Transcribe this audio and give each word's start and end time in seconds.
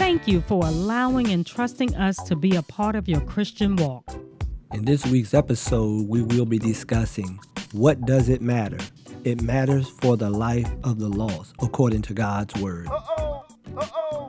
Thank 0.00 0.26
you 0.26 0.40
for 0.40 0.64
allowing 0.64 1.28
and 1.30 1.46
trusting 1.46 1.94
us 1.94 2.16
to 2.22 2.34
be 2.34 2.56
a 2.56 2.62
part 2.62 2.96
of 2.96 3.06
your 3.06 3.20
Christian 3.20 3.76
walk. 3.76 4.10
In 4.72 4.86
this 4.86 5.04
week's 5.04 5.34
episode, 5.34 6.08
we 6.08 6.22
will 6.22 6.46
be 6.46 6.58
discussing 6.58 7.38
what 7.72 8.06
does 8.06 8.30
it 8.30 8.40
matter? 8.40 8.78
It 9.24 9.42
matters 9.42 9.90
for 10.00 10.16
the 10.16 10.30
life 10.30 10.70
of 10.84 11.00
the 11.00 11.08
lost, 11.10 11.54
according 11.60 12.00
to 12.02 12.14
God's 12.14 12.58
word. 12.62 12.88
Uh-oh. 12.88 13.44
Uh-oh. 13.76 14.19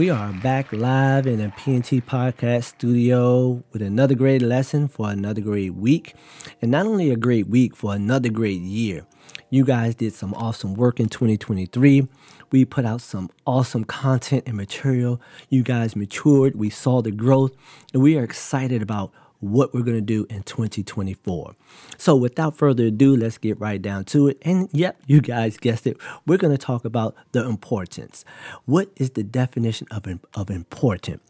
We 0.00 0.08
are 0.08 0.32
back 0.32 0.72
live 0.72 1.26
in 1.26 1.42
a 1.42 1.50
PNT 1.50 2.02
podcast 2.02 2.64
studio 2.64 3.62
with 3.70 3.82
another 3.82 4.14
great 4.14 4.40
lesson 4.40 4.88
for 4.88 5.10
another 5.10 5.42
great 5.42 5.74
week. 5.74 6.14
And 6.62 6.70
not 6.70 6.86
only 6.86 7.10
a 7.10 7.16
great 7.16 7.48
week, 7.48 7.76
for 7.76 7.94
another 7.94 8.30
great 8.30 8.62
year. 8.62 9.04
You 9.50 9.62
guys 9.62 9.94
did 9.94 10.14
some 10.14 10.32
awesome 10.32 10.72
work 10.72 11.00
in 11.00 11.10
2023. 11.10 12.08
We 12.50 12.64
put 12.64 12.86
out 12.86 13.02
some 13.02 13.28
awesome 13.46 13.84
content 13.84 14.44
and 14.46 14.56
material. 14.56 15.20
You 15.50 15.62
guys 15.62 15.94
matured. 15.94 16.56
We 16.56 16.70
saw 16.70 17.02
the 17.02 17.10
growth. 17.10 17.52
And 17.92 18.02
we 18.02 18.16
are 18.16 18.24
excited 18.24 18.80
about 18.80 19.12
what 19.40 19.74
we're 19.74 19.82
going 19.82 19.96
to 19.96 20.00
do 20.00 20.26
in 20.30 20.42
2024. 20.42 21.54
So, 21.98 22.14
without 22.14 22.56
further 22.56 22.86
ado, 22.86 23.16
let's 23.16 23.38
get 23.38 23.58
right 23.58 23.80
down 23.80 24.04
to 24.06 24.28
it. 24.28 24.38
And 24.42 24.68
yep, 24.72 25.00
you 25.06 25.20
guys 25.20 25.56
guessed 25.56 25.86
it. 25.86 25.96
We're 26.26 26.38
going 26.38 26.56
to 26.56 26.58
talk 26.58 26.84
about 26.84 27.14
the 27.32 27.46
importance. 27.46 28.24
What 28.66 28.90
is 28.96 29.10
the 29.10 29.22
definition 29.22 29.86
of, 29.90 30.06
of 30.34 30.50
important? 30.50 31.22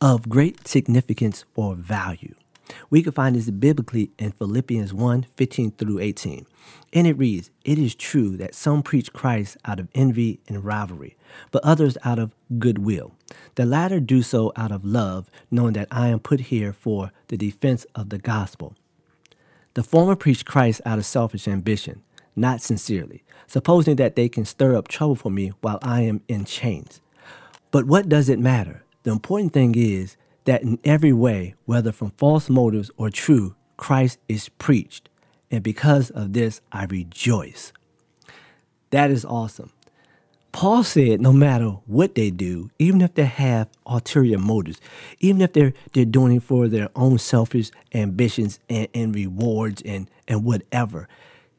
Of 0.00 0.28
great 0.28 0.66
significance 0.66 1.44
or 1.54 1.76
value. 1.76 2.34
We 2.90 3.02
can 3.02 3.12
find 3.12 3.36
this 3.36 3.50
biblically 3.50 4.10
in 4.18 4.32
Philippians 4.32 4.92
1 4.92 5.26
15 5.36 5.72
through 5.72 5.98
18. 5.98 6.46
And 6.92 7.06
it 7.06 7.18
reads, 7.18 7.50
It 7.64 7.78
is 7.78 7.94
true 7.94 8.36
that 8.36 8.54
some 8.54 8.82
preach 8.82 9.12
Christ 9.12 9.56
out 9.64 9.80
of 9.80 9.88
envy 9.94 10.40
and 10.48 10.64
rivalry, 10.64 11.16
but 11.50 11.64
others 11.64 11.96
out 12.04 12.18
of 12.18 12.34
goodwill. 12.58 13.12
The 13.54 13.66
latter 13.66 14.00
do 14.00 14.22
so 14.22 14.52
out 14.56 14.72
of 14.72 14.84
love, 14.84 15.30
knowing 15.50 15.72
that 15.74 15.88
I 15.90 16.08
am 16.08 16.20
put 16.20 16.40
here 16.40 16.72
for 16.72 17.12
the 17.28 17.36
defense 17.36 17.84
of 17.94 18.10
the 18.10 18.18
gospel. 18.18 18.74
The 19.74 19.82
former 19.82 20.16
preach 20.16 20.44
Christ 20.44 20.82
out 20.84 20.98
of 20.98 21.06
selfish 21.06 21.48
ambition, 21.48 22.02
not 22.36 22.60
sincerely, 22.60 23.22
supposing 23.46 23.96
that 23.96 24.16
they 24.16 24.28
can 24.28 24.44
stir 24.44 24.76
up 24.76 24.88
trouble 24.88 25.16
for 25.16 25.30
me 25.30 25.52
while 25.62 25.78
I 25.82 26.02
am 26.02 26.22
in 26.28 26.44
chains. 26.44 27.00
But 27.70 27.86
what 27.86 28.08
does 28.08 28.28
it 28.28 28.38
matter? 28.38 28.84
The 29.04 29.10
important 29.10 29.52
thing 29.52 29.74
is 29.74 30.16
that 30.44 30.62
in 30.62 30.78
every 30.84 31.12
way, 31.12 31.54
whether 31.64 31.92
from 31.92 32.12
false 32.12 32.48
motives 32.48 32.90
or 32.96 33.10
true, 33.10 33.54
Christ 33.76 34.18
is 34.28 34.48
preached. 34.48 35.08
And 35.50 35.62
because 35.62 36.10
of 36.10 36.32
this, 36.32 36.60
I 36.70 36.84
rejoice. 36.84 37.72
That 38.90 39.10
is 39.10 39.24
awesome. 39.24 39.70
Paul 40.52 40.84
said 40.84 41.20
no 41.20 41.32
matter 41.32 41.68
what 41.86 42.14
they 42.14 42.30
do, 42.30 42.70
even 42.78 43.00
if 43.00 43.14
they 43.14 43.24
have 43.24 43.68
ulterior 43.86 44.38
motives, 44.38 44.80
even 45.18 45.40
if 45.40 45.54
they're 45.54 45.72
they're 45.94 46.04
doing 46.04 46.36
it 46.36 46.42
for 46.42 46.68
their 46.68 46.90
own 46.94 47.18
selfish 47.18 47.70
ambitions 47.94 48.60
and, 48.68 48.86
and 48.92 49.14
rewards 49.14 49.80
and, 49.82 50.10
and 50.28 50.44
whatever, 50.44 51.08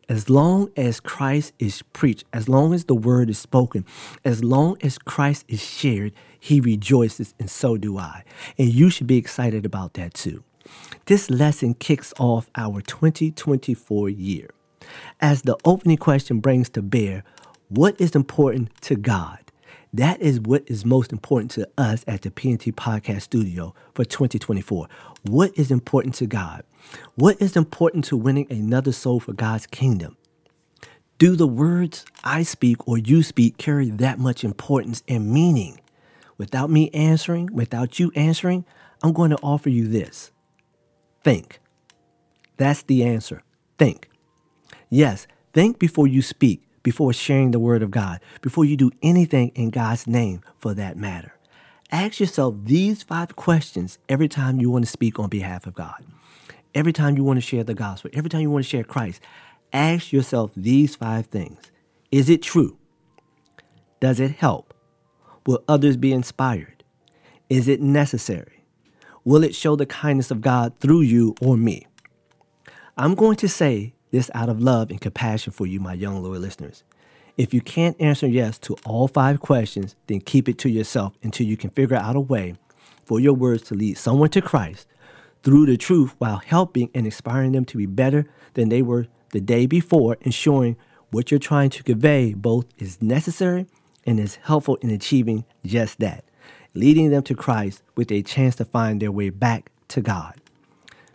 as 0.09 0.29
long 0.29 0.71
as 0.75 0.99
Christ 0.99 1.53
is 1.59 1.81
preached, 1.93 2.25
as 2.33 2.49
long 2.49 2.73
as 2.73 2.85
the 2.85 2.95
word 2.95 3.29
is 3.29 3.37
spoken, 3.37 3.85
as 4.25 4.43
long 4.43 4.77
as 4.81 4.97
Christ 4.97 5.45
is 5.47 5.61
shared, 5.61 6.13
he 6.39 6.59
rejoices, 6.59 7.33
and 7.39 7.49
so 7.49 7.77
do 7.77 7.97
I. 7.97 8.23
And 8.57 8.73
you 8.73 8.89
should 8.89 9.07
be 9.07 9.17
excited 9.17 9.65
about 9.65 9.93
that 9.93 10.13
too. 10.13 10.43
This 11.05 11.29
lesson 11.29 11.73
kicks 11.73 12.13
off 12.19 12.49
our 12.55 12.81
2024 12.81 14.09
year. 14.09 14.49
As 15.19 15.43
the 15.43 15.57
opening 15.65 15.97
question 15.97 16.39
brings 16.39 16.69
to 16.69 16.81
bear, 16.81 17.23
what 17.69 17.99
is 17.99 18.15
important 18.15 18.69
to 18.81 18.95
God? 18.95 19.42
That 19.93 20.19
is 20.23 20.39
what 20.39 20.63
is 20.65 20.85
most 20.85 21.11
important 21.11 21.51
to 21.51 21.69
us 21.77 22.03
at 22.07 22.23
the 22.23 22.31
PNT 22.31 22.73
Podcast 22.73 23.21
Studio 23.21 23.75
for 23.93 24.03
2024. 24.03 24.87
What 25.21 25.51
is 25.55 25.69
important 25.69 26.15
to 26.15 26.25
God? 26.25 26.63
What 27.13 27.39
is 27.39 27.55
important 27.55 28.05
to 28.05 28.17
winning 28.17 28.47
another 28.49 28.91
soul 28.91 29.19
for 29.19 29.33
God's 29.33 29.67
kingdom? 29.67 30.17
Do 31.19 31.35
the 31.35 31.47
words 31.47 32.05
I 32.23 32.41
speak 32.41 32.87
or 32.87 32.97
you 32.97 33.21
speak 33.21 33.57
carry 33.57 33.91
that 33.91 34.17
much 34.17 34.43
importance 34.43 35.03
and 35.07 35.31
meaning? 35.31 35.79
Without 36.39 36.71
me 36.71 36.89
answering, 36.89 37.49
without 37.53 37.99
you 37.99 38.11
answering, 38.15 38.65
I'm 39.03 39.13
going 39.13 39.29
to 39.29 39.39
offer 39.43 39.69
you 39.69 39.87
this. 39.87 40.31
Think. 41.23 41.59
That's 42.57 42.81
the 42.81 43.03
answer. 43.03 43.43
Think. 43.77 44.09
Yes, 44.89 45.27
think 45.53 45.77
before 45.77 46.07
you 46.07 46.23
speak 46.23 46.67
before 46.83 47.13
sharing 47.13 47.51
the 47.51 47.59
word 47.59 47.81
of 47.81 47.91
God, 47.91 48.19
before 48.41 48.65
you 48.65 48.77
do 48.77 48.91
anything 49.01 49.49
in 49.55 49.69
God's 49.69 50.05
name 50.05 50.41
for 50.57 50.73
that 50.73 50.97
matter. 50.97 51.33
Ask 51.91 52.19
yourself 52.19 52.55
these 52.63 53.03
five 53.03 53.35
questions 53.35 53.97
every 54.09 54.27
time 54.27 54.59
you 54.59 54.69
want 54.69 54.85
to 54.85 54.91
speak 54.91 55.19
on 55.19 55.29
behalf 55.29 55.65
of 55.65 55.73
God. 55.73 56.03
Every 56.75 56.93
time 56.93 57.17
you 57.17 57.23
want 57.23 57.37
to 57.37 57.41
share 57.41 57.63
the 57.63 57.73
gospel, 57.73 58.09
every 58.13 58.29
time 58.29 58.41
you 58.41 58.49
want 58.49 58.65
to 58.65 58.69
share 58.69 58.83
Christ, 58.83 59.21
ask 59.71 60.11
yourself 60.11 60.51
these 60.55 60.95
five 60.95 61.27
things. 61.27 61.71
Is 62.11 62.29
it 62.29 62.41
true? 62.41 62.77
Does 63.99 64.19
it 64.19 64.31
help? 64.31 64.73
Will 65.45 65.63
others 65.67 65.97
be 65.97 66.11
inspired? 66.11 66.83
Is 67.49 67.67
it 67.67 67.81
necessary? 67.81 68.63
Will 69.23 69.43
it 69.43 69.55
show 69.55 69.75
the 69.75 69.85
kindness 69.85 70.31
of 70.31 70.41
God 70.41 70.77
through 70.79 71.01
you 71.01 71.35
or 71.41 71.55
me? 71.55 71.87
I'm 72.97 73.15
going 73.15 73.35
to 73.37 73.47
say 73.47 73.93
this 74.13 74.29
out 74.35 74.47
of 74.47 74.61
love 74.61 74.91
and 74.91 75.01
compassion 75.01 75.51
for 75.51 75.65
you, 75.65 75.79
my 75.79 75.93
young 75.93 76.21
loyal 76.21 76.39
listeners. 76.39 76.83
If 77.35 77.51
you 77.51 77.61
can't 77.61 77.99
answer 77.99 78.27
yes 78.27 78.59
to 78.59 78.75
all 78.85 79.07
five 79.07 79.39
questions, 79.39 79.95
then 80.05 80.21
keep 80.21 80.47
it 80.47 80.59
to 80.59 80.69
yourself 80.69 81.13
until 81.23 81.47
you 81.47 81.57
can 81.57 81.71
figure 81.71 81.97
out 81.97 82.15
a 82.15 82.19
way 82.19 82.53
for 83.05 83.19
your 83.19 83.33
words 83.33 83.63
to 83.63 83.73
lead 83.73 83.97
someone 83.97 84.29
to 84.29 84.41
Christ 84.41 84.87
through 85.41 85.65
the 85.65 85.77
truth 85.77 86.13
while 86.19 86.37
helping 86.37 86.91
and 86.93 87.07
inspiring 87.07 87.53
them 87.53 87.65
to 87.65 87.77
be 87.77 87.87
better 87.87 88.27
than 88.53 88.69
they 88.69 88.83
were 88.83 89.07
the 89.31 89.41
day 89.41 89.65
before, 89.65 90.15
ensuring 90.21 90.77
what 91.09 91.31
you're 91.31 91.39
trying 91.39 91.71
to 91.71 91.81
convey 91.81 92.35
both 92.35 92.67
is 92.77 93.01
necessary 93.01 93.65
and 94.05 94.19
is 94.19 94.35
helpful 94.43 94.75
in 94.75 94.91
achieving 94.91 95.43
just 95.65 95.97
that, 95.97 96.23
leading 96.75 97.09
them 97.09 97.23
to 97.23 97.33
Christ 97.33 97.81
with 97.95 98.11
a 98.11 98.21
chance 98.21 98.55
to 98.57 98.65
find 98.65 99.01
their 99.01 99.11
way 99.11 99.31
back 99.31 99.71
to 99.87 100.01
God. 100.01 100.35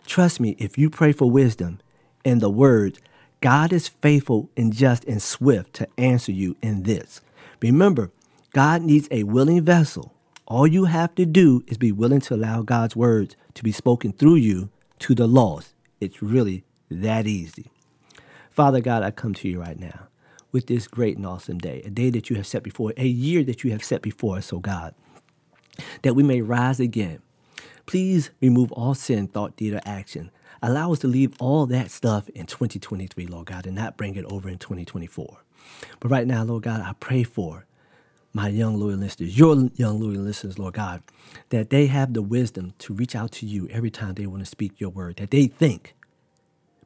Trust 0.05 0.41
me, 0.41 0.57
if 0.59 0.77
you 0.77 0.89
pray 0.89 1.13
for 1.13 1.31
wisdom, 1.31 1.79
in 2.29 2.39
the 2.39 2.49
words, 2.49 2.99
God 3.41 3.73
is 3.73 3.87
faithful 3.87 4.49
and 4.55 4.71
just 4.71 5.03
and 5.05 5.21
swift 5.21 5.73
to 5.75 5.87
answer 5.97 6.31
you 6.31 6.55
in 6.61 6.83
this. 6.83 7.21
Remember, 7.59 8.11
God 8.53 8.83
needs 8.83 9.07
a 9.09 9.23
willing 9.23 9.63
vessel. 9.63 10.13
All 10.45 10.67
you 10.67 10.85
have 10.85 11.15
to 11.15 11.25
do 11.25 11.63
is 11.67 11.77
be 11.77 11.91
willing 11.91 12.21
to 12.21 12.35
allow 12.35 12.61
God's 12.61 12.95
words 12.95 13.35
to 13.55 13.63
be 13.63 13.71
spoken 13.71 14.11
through 14.13 14.35
you 14.35 14.69
to 14.99 15.15
the 15.15 15.27
lost. 15.27 15.73
It's 15.99 16.21
really 16.21 16.63
that 16.89 17.25
easy. 17.25 17.71
Father 18.51 18.79
God, 18.79 19.01
I 19.01 19.09
come 19.11 19.33
to 19.35 19.49
you 19.49 19.59
right 19.59 19.79
now 19.79 20.07
with 20.51 20.67
this 20.67 20.87
great 20.87 21.17
and 21.17 21.25
awesome 21.25 21.57
day, 21.57 21.81
a 21.83 21.89
day 21.89 22.11
that 22.11 22.29
you 22.29 22.35
have 22.35 22.47
set 22.47 22.61
before, 22.61 22.93
a 22.97 23.07
year 23.07 23.43
that 23.43 23.63
you 23.63 23.71
have 23.71 23.83
set 23.83 24.01
before 24.01 24.37
us, 24.37 24.53
oh 24.53 24.59
God, 24.59 24.93
that 26.03 26.15
we 26.15 26.23
may 26.23 26.41
rise 26.41 26.79
again. 26.79 27.21
Please 27.85 28.29
remove 28.39 28.71
all 28.73 28.93
sin, 28.93 29.27
thought, 29.27 29.55
deed, 29.55 29.73
or 29.73 29.81
action 29.83 30.29
Allow 30.61 30.93
us 30.93 30.99
to 30.99 31.07
leave 31.07 31.33
all 31.39 31.65
that 31.67 31.91
stuff 31.91 32.29
in 32.29 32.45
2023, 32.45 33.27
Lord 33.27 33.47
God, 33.47 33.65
and 33.65 33.75
not 33.75 33.97
bring 33.97 34.15
it 34.15 34.25
over 34.25 34.49
in 34.49 34.57
2024. 34.57 35.37
But 35.99 36.11
right 36.11 36.27
now, 36.27 36.43
Lord 36.43 36.63
God, 36.63 36.81
I 36.81 36.93
pray 36.99 37.23
for 37.23 37.65
my 38.33 38.49
young 38.49 38.79
loyal 38.79 38.97
listeners, 38.97 39.37
your 39.37 39.69
young 39.75 39.99
loyal 39.99 40.21
listeners, 40.21 40.59
Lord 40.59 40.75
God, 40.75 41.01
that 41.49 41.69
they 41.69 41.87
have 41.87 42.13
the 42.13 42.21
wisdom 42.21 42.73
to 42.79 42.93
reach 42.93 43.15
out 43.15 43.31
to 43.33 43.45
you 43.45 43.67
every 43.69 43.89
time 43.89 44.13
they 44.13 44.27
want 44.27 44.43
to 44.43 44.45
speak 44.45 44.79
your 44.79 44.89
word, 44.89 45.17
that 45.17 45.31
they 45.31 45.47
think 45.47 45.95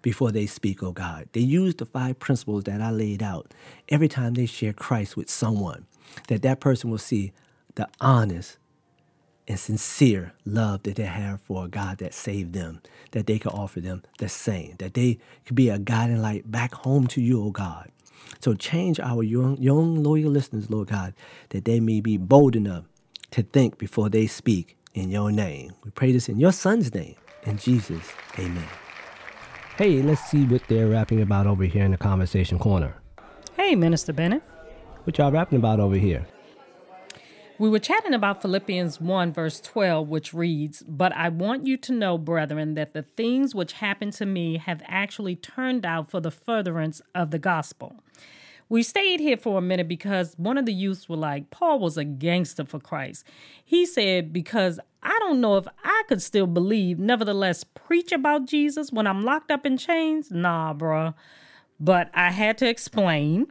before 0.02 0.32
they 0.32 0.46
speak, 0.46 0.84
oh 0.84 0.92
God. 0.92 1.28
They 1.34 1.42
use 1.42 1.76
the 1.76 1.86
five 1.86 2.20
principles 2.20 2.66
that 2.66 2.82
I 2.82 2.92
laid 2.92 3.24
out 3.24 3.54
every 3.90 4.08
time 4.08 4.36
they 4.36 4.46
share 4.46 4.74
Christ 4.74 5.18
with 5.18 5.30
someone, 5.30 5.86
that 6.28 6.44
that 6.44 6.60
person 6.60 6.90
will 6.90 6.98
see 6.98 7.34
the 7.76 7.88
honest, 8.00 8.58
and 9.48 9.60
sincere 9.60 10.34
love 10.46 10.84
that 10.84 10.96
they 10.96 11.04
have 11.06 11.42
for 11.42 11.66
a 11.66 11.68
God 11.68 11.98
that 11.98 12.14
saved 12.14 12.54
them, 12.54 12.82
that 13.12 13.28
they 13.28 13.40
can 13.40 13.52
offer 13.52 13.80
them 13.82 14.04
the 14.20 14.30
same, 14.30 14.76
that 14.80 14.94
they 14.94 15.20
could 15.46 15.56
be 15.56 15.70
a 15.70 15.80
guiding 15.80 16.22
light 16.22 16.50
back 16.50 16.74
home 16.74 17.08
to 17.08 17.22
you, 17.22 17.42
O 17.42 17.48
oh 17.48 17.52
God. 17.52 17.90
So 18.40 18.54
change 18.54 19.00
our 19.00 19.24
young, 19.24 19.58
young 19.58 20.04
loyal 20.04 20.32
listeners, 20.32 20.70
Lord 20.70 20.90
God, 20.90 21.14
that 21.50 21.66
they 21.66 21.80
may 21.80 22.02
be 22.02 22.18
bold 22.18 22.56
enough 22.56 22.86
to 23.32 23.44
think 23.44 23.78
before 23.78 24.10
they 24.10 24.28
speak 24.28 24.78
in 24.94 25.10
your 25.10 25.32
name. 25.32 25.74
We 25.84 25.92
pray 25.92 26.12
this 26.12 26.30
in 26.30 26.40
your 26.40 26.52
son's 26.52 26.94
name. 26.94 27.16
In 27.44 27.58
Jesus, 27.58 28.04
amen. 28.40 28.68
Hey, 29.78 30.02
let's 30.02 30.24
see 30.30 30.46
what 30.46 30.62
they're 30.68 30.88
rapping 30.88 31.22
about 31.22 31.48
over 31.48 31.64
here 31.64 31.84
in 31.84 31.92
the 31.92 31.98
conversation 31.98 32.60
corner. 32.60 32.96
Hey, 33.58 33.76
Minister 33.76 34.14
Bennett. 34.14 34.44
What 35.04 35.18
y'all 35.18 35.32
rapping 35.32 35.58
about 35.58 35.80
over 35.80 35.96
here? 35.96 36.26
We 37.60 37.70
were 37.70 37.80
chatting 37.80 38.16
about 38.16 38.42
Philippians 38.42 39.00
1, 39.00 39.32
verse 39.32 39.62
12, 39.62 40.10
which 40.10 40.34
reads, 40.34 40.82
But 40.88 41.14
I 41.14 41.30
want 41.30 41.68
you 41.68 41.78
to 41.78 41.94
know, 41.94 42.18
brethren, 42.18 42.74
that 42.74 42.94
the 42.94 43.04
things 43.04 43.54
which 43.54 43.74
happened 43.74 44.14
to 44.14 44.26
me 44.26 44.58
have 44.58 44.82
actually 44.88 45.36
turned 45.36 45.86
out 45.86 46.10
for 46.10 46.20
the 46.20 46.32
furtherance 46.32 47.00
of 47.14 47.30
the 47.30 47.38
gospel. 47.38 48.04
We 48.70 48.82
stayed 48.82 49.20
here 49.20 49.38
for 49.38 49.60
a 49.60 49.62
minute 49.62 49.88
because 49.88 50.34
one 50.38 50.58
of 50.58 50.66
the 50.66 50.74
youths 50.74 51.08
were 51.08 51.16
like, 51.16 51.52
Paul 51.52 51.78
was 51.78 51.96
a 51.96 52.04
gangster 52.04 52.66
for 52.66 52.80
Christ. 52.80 53.24
He 53.64 53.86
said, 53.86 54.34
Because 54.34 54.80
I 55.04 55.16
don't 55.20 55.40
know 55.40 55.58
if 55.58 55.68
I 55.84 56.04
could 56.08 56.24
still 56.24 56.48
believe, 56.48 56.98
nevertheless, 56.98 57.64
preach 57.64 58.12
about 58.12 58.48
Jesus 58.48 58.92
when 58.92 59.06
I'm 59.06 59.24
locked 59.24 59.52
up 59.52 59.64
in 59.64 59.78
chains. 59.78 60.32
Nah, 60.32 60.74
bruh. 60.74 61.14
But 61.84 62.10
I 62.14 62.32
had 62.32 62.58
to 62.60 62.70
explain 62.70 63.48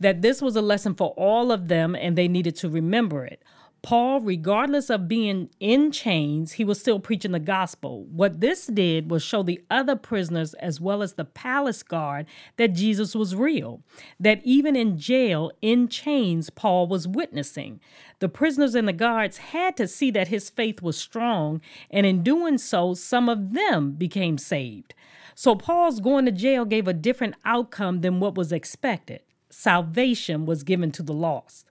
that 0.00 0.22
this 0.22 0.40
was 0.40 0.56
a 0.56 0.62
lesson 0.62 0.94
for 0.94 1.08
all 1.18 1.52
of 1.52 1.68
them 1.68 1.94
and 1.94 2.16
they 2.16 2.28
needed 2.28 2.56
to 2.56 2.70
remember 2.70 3.26
it. 3.26 3.42
Paul, 3.82 4.20
regardless 4.20 4.88
of 4.88 5.08
being 5.08 5.50
in 5.60 5.92
chains, 5.92 6.52
he 6.52 6.64
was 6.64 6.80
still 6.80 6.98
preaching 6.98 7.32
the 7.32 7.38
gospel. 7.38 8.06
What 8.06 8.40
this 8.40 8.66
did 8.66 9.10
was 9.10 9.22
show 9.22 9.42
the 9.42 9.60
other 9.68 9.96
prisoners, 9.96 10.54
as 10.54 10.80
well 10.80 11.02
as 11.02 11.12
the 11.12 11.26
palace 11.26 11.82
guard, 11.82 12.24
that 12.56 12.72
Jesus 12.72 13.14
was 13.14 13.36
real. 13.36 13.82
That 14.18 14.40
even 14.42 14.74
in 14.74 14.96
jail, 14.96 15.52
in 15.60 15.88
chains, 15.88 16.48
Paul 16.48 16.86
was 16.86 17.06
witnessing. 17.06 17.78
The 18.20 18.30
prisoners 18.30 18.74
and 18.74 18.88
the 18.88 18.94
guards 18.94 19.36
had 19.36 19.76
to 19.76 19.86
see 19.86 20.10
that 20.12 20.28
his 20.28 20.48
faith 20.48 20.80
was 20.80 20.96
strong, 20.96 21.60
and 21.90 22.06
in 22.06 22.22
doing 22.22 22.56
so, 22.56 22.94
some 22.94 23.28
of 23.28 23.52
them 23.52 23.92
became 23.92 24.38
saved. 24.38 24.94
So 25.34 25.56
Paul's 25.56 26.00
going 26.00 26.26
to 26.26 26.32
jail 26.32 26.64
gave 26.64 26.86
a 26.86 26.92
different 26.92 27.34
outcome 27.44 28.00
than 28.00 28.20
what 28.20 28.36
was 28.36 28.52
expected. 28.52 29.20
Salvation 29.50 30.46
was 30.46 30.62
given 30.62 30.90
to 30.92 31.02
the 31.02 31.14
lost. 31.14 31.70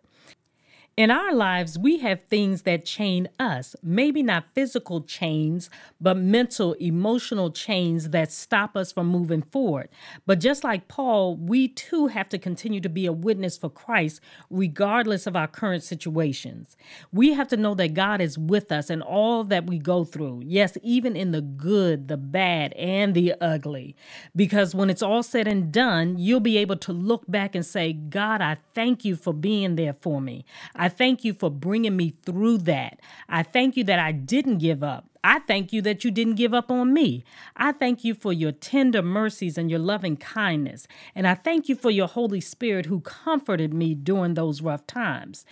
In 0.95 1.09
our 1.09 1.33
lives, 1.33 1.79
we 1.79 1.97
have 2.01 2.21
things 2.25 2.61
that 2.61 2.85
chain 2.85 3.27
us, 3.39 3.75
maybe 3.81 4.21
not 4.21 4.53
physical 4.53 5.01
chains, 5.01 5.71
but 5.99 6.15
mental, 6.15 6.73
emotional 6.73 7.49
chains 7.49 8.11
that 8.11 8.31
stop 8.31 8.77
us 8.77 8.91
from 8.91 9.07
moving 9.07 9.41
forward. 9.41 9.89
But 10.27 10.39
just 10.39 10.63
like 10.63 10.87
Paul, 10.87 11.35
we 11.35 11.67
too 11.67 12.07
have 12.07 12.29
to 12.29 12.37
continue 12.37 12.79
to 12.79 12.89
be 12.89 13.07
a 13.07 13.11
witness 13.11 13.57
for 13.57 13.71
Christ, 13.71 14.21
regardless 14.51 15.25
of 15.25 15.35
our 15.35 15.47
current 15.47 15.81
situations. 15.81 16.77
We 17.11 17.33
have 17.33 17.47
to 17.47 17.57
know 17.57 17.73
that 17.73 17.95
God 17.95 18.21
is 18.21 18.37
with 18.37 18.71
us 18.71 18.91
in 18.91 19.01
all 19.01 19.43
that 19.45 19.65
we 19.65 19.79
go 19.79 20.03
through. 20.03 20.43
Yes, 20.45 20.77
even 20.83 21.15
in 21.15 21.31
the 21.31 21.41
good, 21.41 22.07
the 22.07 22.17
bad, 22.17 22.71
and 22.73 23.15
the 23.15 23.33
ugly. 23.41 23.95
Because 24.35 24.75
when 24.75 24.91
it's 24.91 25.01
all 25.01 25.23
said 25.23 25.47
and 25.47 25.71
done, 25.71 26.19
you'll 26.19 26.39
be 26.39 26.59
able 26.59 26.77
to 26.77 26.93
look 26.93 27.23
back 27.27 27.55
and 27.55 27.65
say, 27.65 27.93
God, 27.93 28.41
I 28.41 28.57
thank 28.75 29.03
you 29.03 29.15
for 29.15 29.33
being 29.33 29.75
there 29.75 29.93
for 29.93 30.21
me. 30.21 30.45
I 30.83 30.89
thank 30.89 31.23
you 31.23 31.33
for 31.33 31.49
bringing 31.49 31.95
me 31.95 32.13
through 32.25 32.57
that. 32.59 32.99
I 33.29 33.43
thank 33.43 33.77
you 33.77 33.85
that 33.85 33.99
I 33.99 34.11
didn't 34.11 34.57
give 34.57 34.83
up. 34.83 35.12
I 35.23 35.39
thank 35.39 35.71
you 35.71 35.81
that 35.83 36.03
you 36.03 36.11
didn't 36.11 36.35
give 36.35 36.53
up 36.53 36.69
on 36.69 36.93
me. 36.93 37.23
I 37.55 37.71
thank 37.71 38.03
you 38.03 38.13
for 38.13 38.33
your 38.33 38.51
tender 38.51 39.01
mercies 39.01 39.57
and 39.57 39.69
your 39.69 39.79
loving 39.79 40.17
kindness. 40.17 40.87
And 41.15 41.25
I 41.25 41.35
thank 41.35 41.69
you 41.69 41.75
for 41.75 41.89
your 41.89 42.07
Holy 42.07 42.41
Spirit 42.41 42.87
who 42.87 42.99
comforted 42.99 43.73
me 43.73 43.95
during 43.95 44.33
those 44.33 44.61
rough 44.61 44.85
times. 44.85 45.45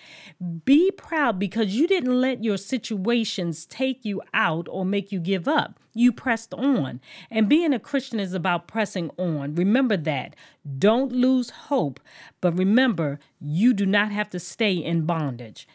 Be 0.65 0.91
proud 0.91 1.39
because 1.39 1.75
you 1.75 1.87
didn't 1.87 2.19
let 2.19 2.43
your 2.43 2.57
situations 2.57 3.65
take 3.65 4.03
you 4.03 4.21
out 4.33 4.67
or 4.69 4.83
make 4.83 5.11
you 5.11 5.19
give 5.19 5.47
up. 5.47 5.79
You 5.93 6.11
pressed 6.11 6.53
on. 6.53 6.99
And 7.29 7.49
being 7.49 7.73
a 7.73 7.79
Christian 7.79 8.19
is 8.19 8.33
about 8.33 8.67
pressing 8.67 9.09
on. 9.17 9.55
Remember 9.55 9.95
that. 9.97 10.35
Don't 10.77 11.11
lose 11.11 11.49
hope. 11.49 11.99
But 12.41 12.57
remember, 12.57 13.19
you 13.39 13.73
do 13.73 13.85
not 13.85 14.11
have 14.11 14.29
to 14.31 14.39
stay 14.39 14.73
in 14.73 15.05
bondage. 15.05 15.67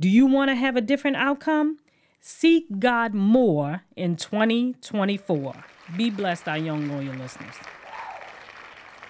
Do 0.00 0.08
you 0.08 0.26
want 0.26 0.50
to 0.50 0.54
have 0.54 0.76
a 0.76 0.80
different 0.80 1.16
outcome? 1.16 1.78
Seek 2.24 2.78
God 2.78 3.14
more 3.14 3.82
in 3.96 4.14
2024. 4.14 5.54
Be 5.96 6.08
blessed, 6.08 6.46
our 6.46 6.56
young 6.56 6.88
loyal 6.88 7.16
listeners. 7.16 7.56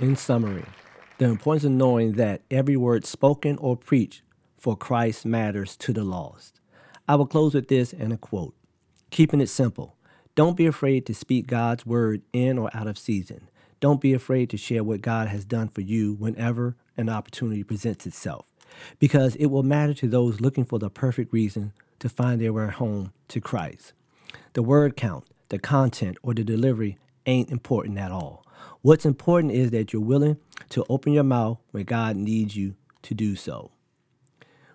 In 0.01 0.17
summary, 0.17 0.65
the 1.19 1.27
importance 1.27 1.65
of 1.65 1.73
knowing 1.73 2.13
that 2.13 2.41
every 2.51 2.75
word 2.75 3.05
spoken 3.05 3.59
or 3.59 3.77
preached 3.77 4.23
for 4.57 4.79
Christ 4.79 5.27
matters 5.27 5.77
to 5.77 5.93
the 5.93 6.05
lost. 6.05 6.59
I 7.07 7.17
will 7.17 7.27
close 7.27 7.53
with 7.53 7.69
this 7.69 7.93
and 7.93 8.15
a 8.15 8.17
quote 8.17 8.55
Keeping 9.11 9.43
it 9.43 9.51
simple. 9.51 9.95
Don't 10.35 10.57
be 10.57 10.65
afraid 10.65 11.05
to 11.05 11.15
speak 11.15 11.47
God's 11.47 11.85
word 11.85 12.23
in 12.33 12.57
or 12.57 12.71
out 12.73 12.87
of 12.87 12.97
season. 12.97 13.51
Don't 13.81 14.01
be 14.01 14.15
afraid 14.15 14.49
to 14.49 14.57
share 14.57 14.83
what 14.83 15.03
God 15.03 15.29
has 15.29 15.45
done 15.45 15.69
for 15.69 15.83
you 15.83 16.15
whenever 16.15 16.77
an 16.97 17.11
opportunity 17.11 17.63
presents 17.63 18.07
itself, 18.07 18.51
because 18.99 19.37
it 19.37 19.47
will 19.49 19.63
matter 19.63 19.93
to 19.93 20.09
those 20.09 20.41
looking 20.41 20.65
for 20.65 20.79
the 20.79 20.89
perfect 20.89 21.31
reason 21.31 21.75
to 22.03 22.09
find 22.09 22.41
their 22.41 22.53
way 22.53 22.67
home 22.67 23.13
to 23.29 23.41
Christ. 23.41 23.93
The 24.55 24.63
word 24.63 24.97
count, 24.97 25.25
the 25.51 25.59
content, 25.61 26.19
or 26.25 26.35
the 26.35 26.43
delivery 26.43 26.99
ain't 27.27 27.49
important 27.49 27.97
at 27.97 28.11
all. 28.11 28.45
What's 28.81 29.07
important 29.07 29.53
is 29.53 29.71
that 29.71 29.93
you're 29.93 30.03
willing 30.03 30.39
to 30.71 30.85
open 30.89 31.13
your 31.13 31.23
mouth 31.23 31.59
when 31.71 31.85
God 31.85 32.17
needs 32.17 32.57
you 32.57 32.75
to 33.03 33.15
do 33.15 33.37
so. 33.37 33.71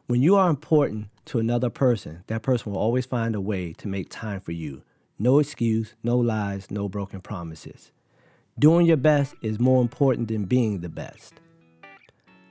When 0.05 0.21
you 0.21 0.37
are 0.37 0.49
important 0.49 1.09
to 1.25 1.39
another 1.39 1.69
person, 1.69 2.23
that 2.27 2.43
person 2.43 2.71
will 2.71 2.79
always 2.79 3.05
find 3.05 3.35
a 3.35 3.41
way 3.41 3.73
to 3.73 3.89
make 3.89 4.09
time 4.09 4.39
for 4.39 4.53
you. 4.53 4.83
No 5.19 5.39
excuse, 5.39 5.95
no 6.01 6.17
lies, 6.17 6.71
no 6.71 6.87
broken 6.87 7.19
promises. 7.19 7.91
Doing 8.57 8.85
your 8.85 8.95
best 8.95 9.35
is 9.41 9.59
more 9.59 9.81
important 9.81 10.29
than 10.29 10.45
being 10.45 10.79
the 10.79 10.87
best. 10.87 11.41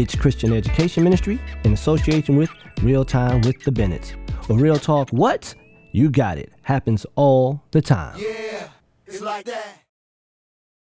it's 0.00 0.14
Christian 0.14 0.54
Education 0.54 1.04
Ministry 1.04 1.38
in 1.64 1.74
association 1.74 2.34
with 2.34 2.48
Real 2.82 3.04
Time 3.04 3.42
with 3.42 3.62
the 3.64 3.70
Bennetts. 3.70 4.14
Or 4.48 4.56
Real 4.56 4.78
Talk 4.78 5.10
What? 5.10 5.54
You 5.92 6.08
got 6.08 6.38
it. 6.38 6.50
Happens 6.62 7.04
all 7.16 7.62
the 7.72 7.82
time. 7.82 8.18
Yeah, 8.18 8.68
it's 9.06 9.20
like 9.20 9.44
that. 9.44 9.79